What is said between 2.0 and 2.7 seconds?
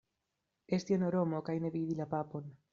la Papon.